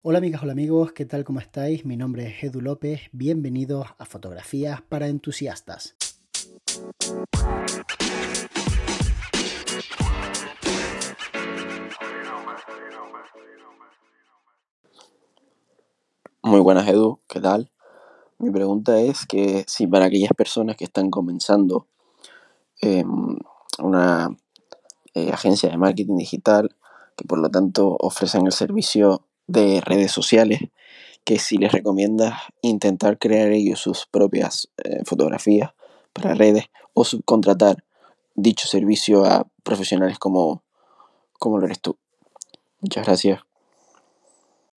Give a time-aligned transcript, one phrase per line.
[0.00, 1.24] Hola amigas, hola amigos, ¿qué tal?
[1.24, 1.84] ¿Cómo estáis?
[1.84, 5.96] Mi nombre es Edu López, bienvenidos a Fotografías para Entusiastas.
[16.42, 17.72] Muy buenas Edu, ¿qué tal?
[18.38, 21.88] Mi pregunta es que si para aquellas personas que están comenzando
[22.80, 23.36] em,
[23.82, 24.30] una
[25.14, 26.76] eh, agencia de marketing digital,
[27.16, 30.60] que por lo tanto ofrecen el servicio de redes sociales,
[31.24, 35.72] que si les recomiendas intentar crear ellos sus propias eh, fotografías
[36.12, 37.84] para redes o subcontratar
[38.34, 40.62] dicho servicio a profesionales como,
[41.38, 41.98] como lo eres tú.
[42.80, 43.40] Muchas gracias.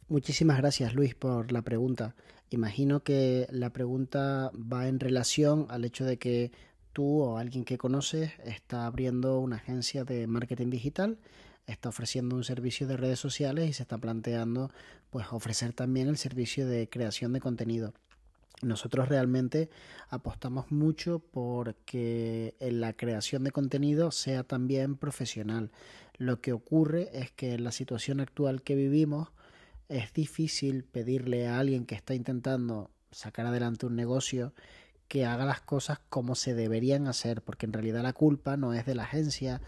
[0.07, 2.15] Muchísimas gracias Luis por la pregunta.
[2.49, 6.51] Imagino que la pregunta va en relación al hecho de que
[6.91, 11.17] tú o alguien que conoces está abriendo una agencia de marketing digital
[11.71, 14.71] está ofreciendo un servicio de redes sociales y se está planteando
[15.09, 17.93] pues ofrecer también el servicio de creación de contenido.
[18.61, 19.69] Nosotros realmente
[20.09, 25.71] apostamos mucho porque la creación de contenido sea también profesional.
[26.17, 29.29] Lo que ocurre es que en la situación actual que vivimos
[29.89, 34.53] es difícil pedirle a alguien que está intentando sacar adelante un negocio
[35.07, 38.85] que haga las cosas como se deberían hacer, porque en realidad la culpa no es
[38.85, 39.61] de la agencia,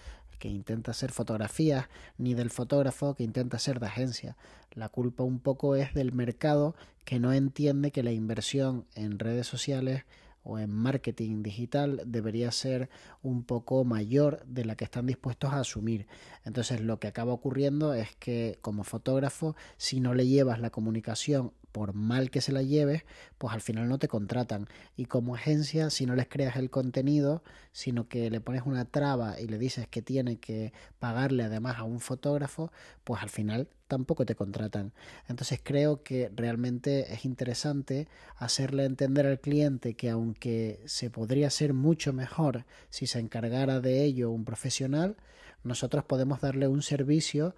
[0.44, 4.36] que intenta hacer fotografías, ni del fotógrafo que intenta ser de agencia.
[4.74, 9.48] La culpa un poco es del mercado que no entiende que la inversión en redes
[9.48, 10.04] sociales
[10.44, 12.90] o en marketing digital debería ser
[13.22, 16.08] un poco mayor de la que están dispuestos a asumir.
[16.44, 21.54] Entonces lo que acaba ocurriendo es que como fotógrafo, si no le llevas la comunicación
[21.74, 23.04] por mal que se la lleves,
[23.38, 24.70] pues al final no te contratan.
[24.96, 27.44] Y como agencia, si no les creas el contenido,
[27.74, 31.84] sino que le pones una traba y le dices que tiene que pagarle además a
[31.84, 32.72] un fotógrafo,
[33.04, 34.94] pues al final tampoco te contratan.
[35.28, 41.74] Entonces creo que realmente es interesante hacerle entender al cliente que aunque se podría hacer
[41.74, 45.18] mucho mejor si se encargara de ello un profesional,
[45.64, 47.56] nosotros podemos darle un servicio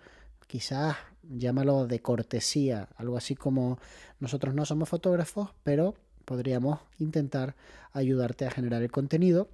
[0.47, 3.79] quizás llámalo de cortesía, algo así como
[4.19, 5.95] nosotros no somos fotógrafos, pero
[6.25, 7.55] podríamos intentar
[7.93, 9.49] ayudarte a generar el contenido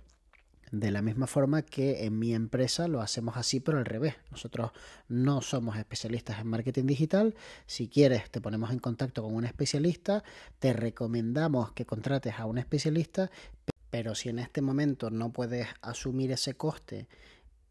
[0.71, 4.15] de la misma forma que en mi empresa lo hacemos así, pero al revés.
[4.31, 4.71] Nosotros
[5.09, 7.35] no somos especialistas en marketing digital.
[7.65, 10.23] Si quieres, te ponemos en contacto con un especialista.
[10.59, 13.29] Te recomendamos que contrates a un especialista.
[13.89, 17.09] Pero si en este momento no puedes asumir ese coste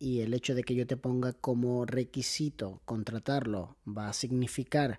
[0.01, 4.99] y el hecho de que yo te ponga como requisito contratarlo va a significar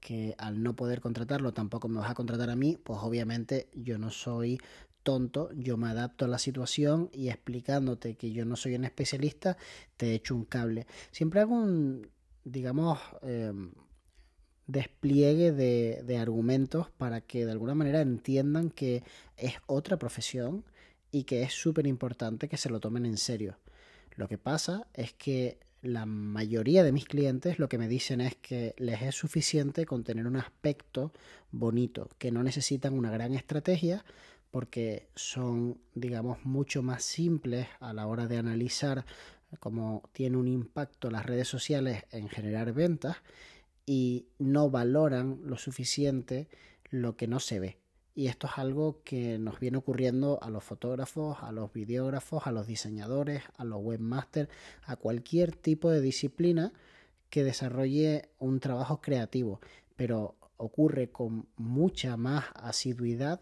[0.00, 3.98] que al no poder contratarlo tampoco me vas a contratar a mí, pues obviamente yo
[3.98, 4.58] no soy
[5.02, 9.58] tonto, yo me adapto a la situación y explicándote que yo no soy un especialista,
[9.96, 10.86] te echo un cable.
[11.10, 12.08] Siempre hago un,
[12.44, 13.72] digamos, em,
[14.66, 19.02] despliegue de, de argumentos para que de alguna manera entiendan que
[19.36, 20.64] es otra profesión
[21.10, 23.58] y que es súper importante que se lo tomen en serio.
[24.18, 28.34] Lo que pasa es que la mayoría de mis clientes lo que me dicen es
[28.34, 31.12] que les es suficiente con tener un aspecto
[31.52, 34.04] bonito, que no necesitan una gran estrategia,
[34.50, 39.04] porque son, digamos, mucho más simples a la hora de analizar
[39.60, 43.18] cómo tiene un impacto las redes sociales en generar ventas
[43.86, 46.48] y no valoran lo suficiente
[46.90, 47.78] lo que no se ve.
[48.18, 52.50] Y esto es algo que nos viene ocurriendo a los fotógrafos, a los videógrafos, a
[52.50, 54.48] los diseñadores, a los webmasters,
[54.86, 56.72] a cualquier tipo de disciplina
[57.30, 59.60] que desarrolle un trabajo creativo.
[59.94, 63.40] Pero ocurre con mucha más asiduidad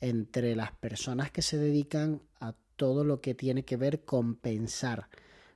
[0.00, 5.10] entre las personas que se dedican a todo lo que tiene que ver con pensar.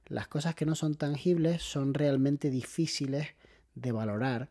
[0.04, 3.28] Las cosas que no son tangibles son realmente difíciles
[3.74, 4.50] de valorar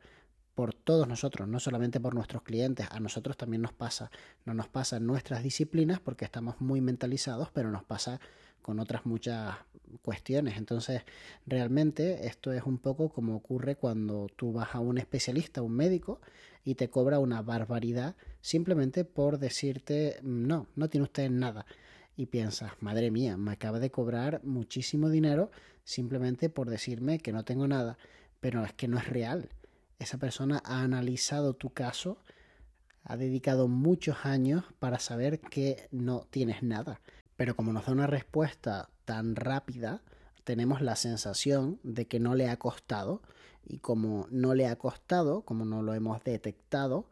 [0.60, 4.12] por todos nosotros, no solamente por nuestros clientes, a nosotros también nos pasa,
[4.44, 8.20] no nos pasa en nuestras disciplinas porque estamos muy mentalizados, pero nos pasa
[8.62, 9.56] con otras muchas
[10.02, 10.58] cuestiones.
[10.58, 11.04] Entonces,
[11.46, 16.20] realmente esto es un poco como ocurre cuando tú vas a un especialista, un médico,
[16.66, 21.66] y te cobra una barbaridad simplemente por decirte, no, no tiene usted nada.
[22.18, 25.52] Y piensas, madre mía, me acaba de cobrar muchísimo dinero
[25.86, 27.98] simplemente por decirme que no tengo nada.
[28.42, 29.50] Pero es que no es real.
[30.00, 32.18] Esa persona ha analizado tu caso,
[33.04, 37.02] ha dedicado muchos años para saber que no tienes nada.
[37.36, 40.02] Pero como nos da una respuesta tan rápida,
[40.46, 43.22] tenemos la sensación de que no le ha costado
[43.66, 47.06] y como no le ha costado, como no lo hemos detectado,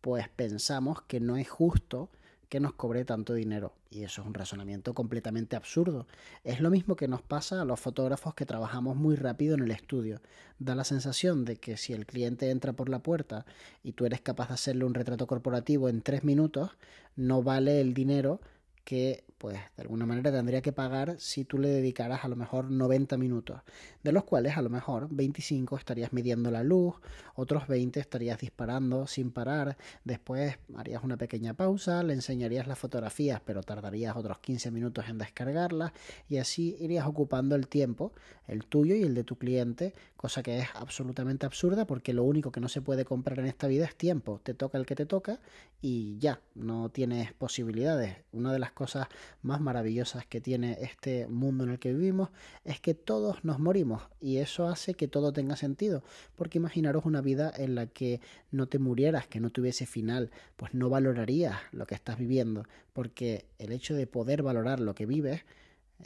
[0.00, 2.08] pues pensamos que no es justo
[2.50, 3.72] que nos cobre tanto dinero.
[3.90, 6.06] Y eso es un razonamiento completamente absurdo.
[6.44, 9.70] Es lo mismo que nos pasa a los fotógrafos que trabajamos muy rápido en el
[9.70, 10.20] estudio.
[10.58, 13.46] Da la sensación de que si el cliente entra por la puerta
[13.84, 16.72] y tú eres capaz de hacerle un retrato corporativo en tres minutos,
[17.14, 18.40] no vale el dinero
[18.84, 22.70] que pues de alguna manera tendría que pagar si tú le dedicaras a lo mejor
[22.70, 23.62] 90 minutos,
[24.02, 26.96] de los cuales a lo mejor 25 estarías midiendo la luz,
[27.34, 33.40] otros 20 estarías disparando sin parar, después harías una pequeña pausa, le enseñarías las fotografías,
[33.42, 35.92] pero tardarías otros 15 minutos en descargarlas
[36.28, 38.12] y así irías ocupando el tiempo,
[38.46, 42.52] el tuyo y el de tu cliente, cosa que es absolutamente absurda porque lo único
[42.52, 45.06] que no se puede comprar en esta vida es tiempo, te toca el que te
[45.06, 45.40] toca
[45.80, 48.18] y ya, no tienes posibilidades.
[48.32, 49.08] Una de las cosas
[49.42, 52.30] más maravillosas que tiene este mundo en el que vivimos
[52.64, 56.02] es que todos nos morimos y eso hace que todo tenga sentido,
[56.36, 58.20] porque imaginaros una vida en la que
[58.50, 63.46] no te murieras, que no tuviese final, pues no valorarías lo que estás viviendo, porque
[63.58, 65.42] el hecho de poder valorar lo que vives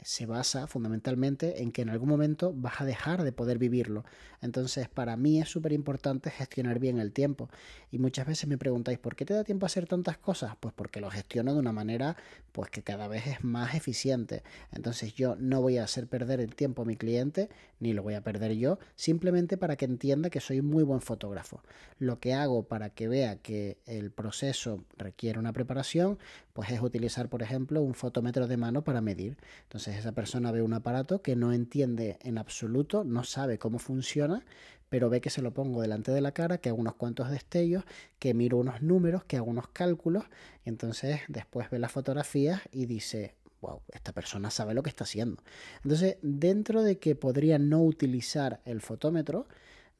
[0.03, 4.03] se basa fundamentalmente en que en algún momento vas a dejar de poder vivirlo.
[4.41, 7.49] Entonces, para mí es súper importante gestionar bien el tiempo.
[7.91, 10.55] Y muchas veces me preguntáis, ¿por qué te da tiempo a hacer tantas cosas?
[10.59, 12.15] Pues porque lo gestiono de una manera
[12.51, 14.43] pues que cada vez es más eficiente.
[14.71, 17.49] Entonces, yo no voy a hacer perder el tiempo a mi cliente,
[17.79, 21.61] ni lo voy a perder yo, simplemente para que entienda que soy muy buen fotógrafo.
[21.99, 26.17] Lo que hago para que vea que el proceso requiere una preparación,
[26.55, 29.35] pues es utilizar, por ejemplo, un fotómetro de mano para medir.
[29.63, 34.45] Entonces esa persona ve un aparato que no entiende en absoluto, no sabe cómo funciona,
[34.87, 37.83] pero ve que se lo pongo delante de la cara, que hago unos cuantos destellos,
[38.19, 40.23] que miro unos números, que hago unos cálculos,
[40.63, 45.03] y entonces después ve las fotografías y dice, wow, esta persona sabe lo que está
[45.03, 45.43] haciendo.
[45.83, 49.45] Entonces, dentro de que podría no utilizar el fotómetro,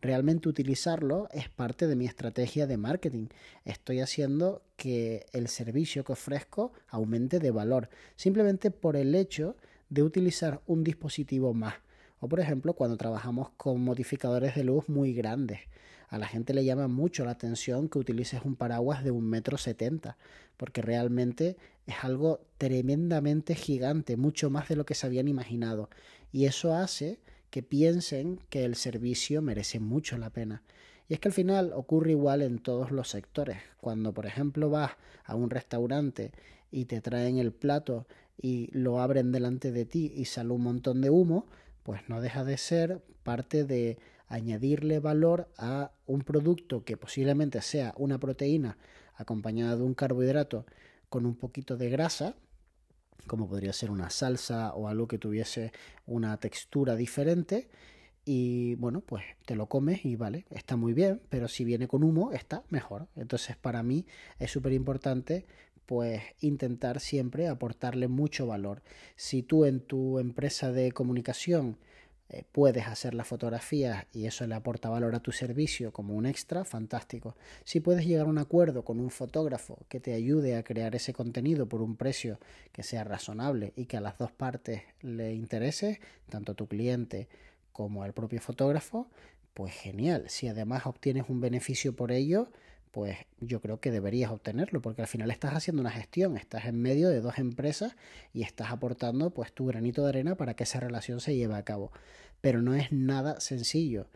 [0.05, 3.27] realmente utilizarlo es parte de mi estrategia de marketing.
[3.65, 9.55] Estoy haciendo que el servicio que ofrezco aumente de valor, simplemente por el hecho
[9.89, 11.75] de utilizar un dispositivo más.
[12.19, 15.59] O por ejemplo, cuando trabajamos con modificadores de luz muy grandes.
[16.07, 19.57] A la gente le llama mucho la atención que utilices un paraguas de un metro
[19.57, 20.17] setenta,
[20.55, 21.57] porque realmente
[21.87, 25.89] es algo tremendamente gigante, mucho más de lo que se habían imaginado.
[26.31, 27.19] Y eso hace
[27.55, 30.61] que piensen que el servicio merece mucho la pena.
[31.07, 33.59] Y es que al final ocurre igual en todos los sectores.
[33.79, 34.91] Cuando, por ejemplo, vas
[35.23, 36.33] a un restaurante
[36.69, 38.07] y te traen el plato
[38.37, 41.45] y lo abren delante de ti y sale un montón de humo,
[41.83, 47.93] pues no deja de ser parte de añadirle valor a un producto que posiblemente sea
[47.95, 48.77] una proteína
[49.13, 50.65] acompañada de un carbohidrato
[51.07, 52.35] con un poquito de grasa,
[53.27, 55.71] como podría ser una salsa o algo que tuviese
[56.05, 57.69] una textura diferente.
[58.23, 62.03] Y bueno, pues te lo comes y vale, está muy bien, pero si viene con
[62.03, 63.07] humo está mejor.
[63.15, 64.05] Entonces para mí
[64.39, 65.45] es súper importante
[65.85, 68.81] pues intentar siempre aportarle mucho valor.
[69.15, 71.77] Si tú en tu empresa de comunicación
[72.29, 76.25] eh, puedes hacer las fotografías y eso le aporta valor a tu servicio como un
[76.25, 77.35] extra, fantástico.
[77.63, 81.13] Si puedes llegar a un acuerdo con un fotógrafo que te ayude a crear ese
[81.13, 82.39] contenido por un precio
[82.71, 85.99] que sea razonable y que a las dos partes le interese,
[86.29, 87.27] tanto a tu cliente
[87.71, 89.07] como al propio fotógrafo,
[89.53, 90.25] pues genial.
[90.27, 92.49] Si además obtienes un beneficio por ello,
[92.95, 96.81] pues yo creo que deberías obtenerlo, porque al final estás haciendo una gestión, estás en
[96.81, 97.97] medio de dos empresas
[98.31, 101.63] y estás aportando pues tu granito de arena para que esa relación se lleve a
[101.63, 101.91] cabo.
[102.39, 104.07] Pero no es nada sencillo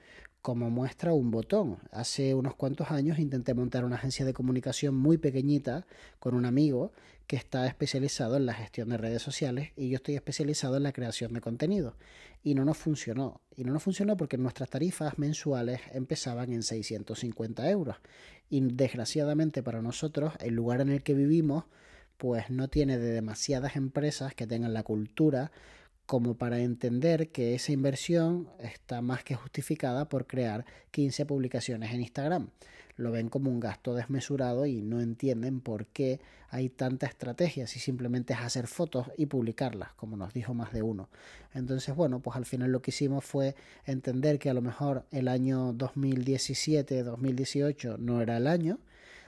[0.42, 1.80] como muestra un botón.
[1.92, 5.86] Hace unos cuantos años intenté montar una agencia de comunicación muy pequeñita
[6.19, 6.94] con un amigo
[7.28, 10.94] que está especializado en la gestión de redes sociales y yo estoy especializado en la
[10.94, 11.95] creación de contenido.
[12.42, 13.42] Y no nos funcionó.
[13.56, 17.98] Y no nos funcionó porque nuestras tarifas mensuales empezaban en 650 euros.
[18.50, 21.66] Y desgraciadamente para nosotros, el lugar en el que vivimos,
[22.18, 25.52] pues no tiene de demasiadas empresas que tengan la cultura
[26.09, 32.01] como para entender que esa inversión está más que justificada por crear 15 publicaciones en
[32.01, 32.49] Instagram.
[32.95, 37.80] Lo ven como un gasto desmesurado y no entienden por qué hay tanta estrategia si
[37.80, 41.09] simplemente es hacer fotos y publicarlas, como nos dijo más de uno.
[41.54, 43.54] Entonces, bueno, pues al final lo que hicimos fue
[43.85, 48.80] entender que a lo mejor el año 2017-2018 no era el año,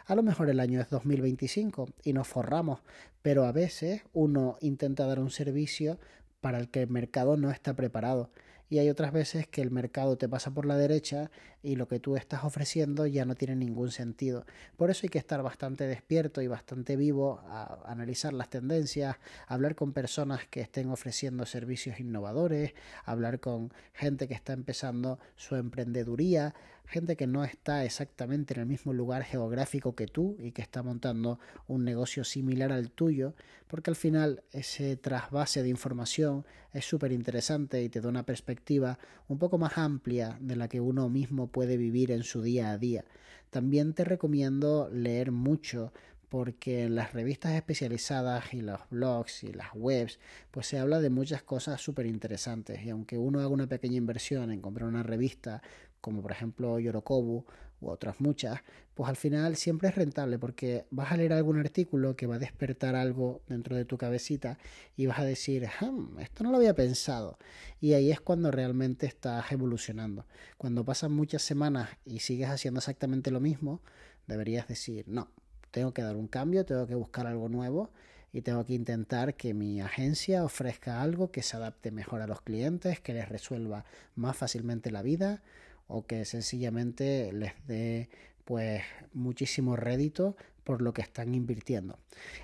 [0.07, 2.79] a lo mejor el año es 2025 y nos forramos,
[3.21, 6.00] pero a veces uno intenta dar un servicio
[6.41, 8.29] para el que el mercado no está preparado.
[8.69, 11.31] Y hay otras veces que el mercado te pasa por la derecha
[11.63, 14.46] y lo que tú estás ofreciendo ya no tiene ningún sentido.
[14.77, 19.75] Por eso hay que estar bastante despierto y bastante vivo a analizar las tendencias, hablar
[19.75, 22.74] con personas que estén ofreciendo servicios innovadores,
[23.06, 26.53] hablar con gente que está empezando su emprendeduría,
[26.91, 30.84] gente que no está exactamente en el mismo lugar geográfico que tú y que está
[30.84, 33.34] montando un negocio similar al tuyo,
[33.68, 39.00] porque al final ese trasvase de información es súper interesante y te da una perspectiva
[39.30, 42.77] un poco más amplia de la que uno mismo puede vivir en su día a
[42.77, 43.05] día.
[43.50, 45.91] También te recomiendo leer mucho
[46.29, 50.17] porque en las revistas especializadas y los blogs y las webs,
[50.50, 52.81] pues se habla de muchas cosas súper interesantes.
[52.86, 55.62] Y aunque uno haga una pequeña inversión en comprar una revista,
[56.00, 57.46] como por ejemplo Yorokobu
[57.81, 58.61] u otras muchas,
[58.93, 62.39] pues al final siempre es rentable porque vas a leer algún artículo que va a
[62.39, 64.57] despertar algo dentro de tu cabecita
[64.95, 65.67] y vas a decir,
[66.19, 67.38] esto no lo había pensado.
[67.79, 70.25] Y ahí es cuando realmente estás evolucionando.
[70.57, 73.81] Cuando pasan muchas semanas y sigues haciendo exactamente lo mismo,
[74.27, 75.29] deberías decir, no,
[75.71, 77.89] tengo que dar un cambio, tengo que buscar algo nuevo
[78.33, 82.41] y tengo que intentar que mi agencia ofrezca algo que se adapte mejor a los
[82.41, 83.85] clientes, que les resuelva
[84.15, 85.41] más fácilmente la vida
[85.91, 88.10] o que sencillamente les dé
[88.45, 88.81] pues
[89.13, 92.00] muchísimo rédito por lo que están invirtiendo.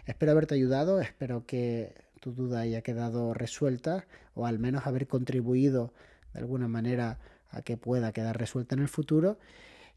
[0.06, 5.94] Espero haberte ayudado, espero que tu duda haya quedado resuelta o al menos haber contribuido
[6.34, 9.38] de alguna manera a que pueda quedar resuelta en el futuro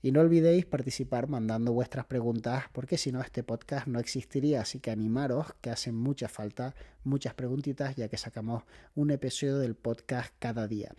[0.02, 4.62] y no olvidéis participar mandando vuestras preguntas, porque si no, este podcast no existiría.
[4.62, 8.62] Así que animaros, que hacen mucha falta, muchas preguntitas, ya que sacamos
[8.94, 10.94] un episodio del podcast cada día.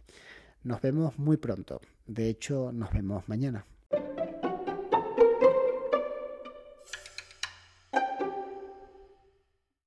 [0.63, 1.81] Nos vemos muy pronto.
[2.11, 3.65] De hecho, nos vemos mañana.